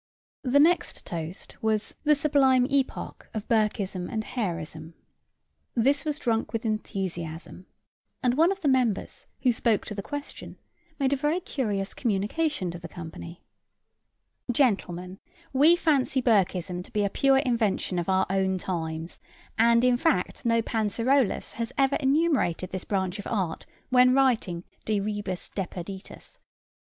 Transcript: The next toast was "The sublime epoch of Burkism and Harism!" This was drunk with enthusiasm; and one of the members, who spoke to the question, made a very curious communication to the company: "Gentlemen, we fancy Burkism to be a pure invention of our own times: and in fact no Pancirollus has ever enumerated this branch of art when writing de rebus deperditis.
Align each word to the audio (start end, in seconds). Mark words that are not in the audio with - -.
The 0.41 0.59
next 0.59 1.05
toast 1.05 1.57
was 1.61 1.93
"The 2.05 2.15
sublime 2.15 2.65
epoch 2.65 3.29
of 3.35 3.47
Burkism 3.47 4.09
and 4.09 4.23
Harism!" 4.23 4.95
This 5.75 6.05
was 6.05 6.17
drunk 6.17 6.51
with 6.53 6.65
enthusiasm; 6.65 7.67
and 8.23 8.33
one 8.33 8.51
of 8.51 8.61
the 8.61 8.67
members, 8.67 9.27
who 9.43 9.51
spoke 9.51 9.85
to 9.85 9.93
the 9.93 10.01
question, 10.01 10.57
made 10.97 11.13
a 11.13 11.15
very 11.15 11.39
curious 11.39 11.93
communication 11.93 12.71
to 12.71 12.79
the 12.79 12.87
company: 12.87 13.43
"Gentlemen, 14.51 15.19
we 15.53 15.75
fancy 15.75 16.19
Burkism 16.19 16.81
to 16.83 16.91
be 16.91 17.03
a 17.05 17.09
pure 17.11 17.37
invention 17.37 17.99
of 17.99 18.09
our 18.09 18.25
own 18.27 18.57
times: 18.57 19.19
and 19.55 19.83
in 19.83 19.97
fact 19.97 20.43
no 20.43 20.63
Pancirollus 20.63 21.53
has 21.53 21.71
ever 21.77 21.97
enumerated 21.99 22.71
this 22.71 22.85
branch 22.85 23.19
of 23.19 23.27
art 23.27 23.67
when 23.91 24.15
writing 24.15 24.63
de 24.83 24.99
rebus 24.99 25.51
deperditis. 25.55 26.39